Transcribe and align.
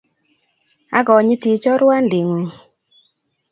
akonyotii 0.97 1.61
chorwandii 1.63 2.23
ngung. 2.27 2.47